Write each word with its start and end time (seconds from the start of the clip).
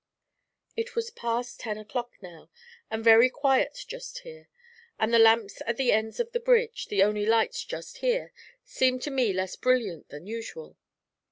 It 0.75 0.95
was 0.95 1.11
past 1.11 1.59
ten 1.59 1.77
o'clock 1.77 2.13
now, 2.23 2.49
and 2.89 3.03
very 3.03 3.29
quiet 3.29 3.85
just 3.87 4.17
here, 4.21 4.49
and 4.97 5.13
the 5.13 5.19
lamps 5.19 5.61
at 5.67 5.77
the 5.77 5.91
ends 5.91 6.19
of 6.19 6.31
the 6.31 6.39
bridge, 6.39 6.87
the 6.87 7.03
only 7.03 7.27
lights 7.27 7.63
just 7.63 7.97
here, 7.99 8.33
seemed 8.63 9.03
to 9.03 9.11
me 9.11 9.31
less 9.31 9.55
brilliant 9.55 10.09
than 10.09 10.25
usual. 10.25 10.75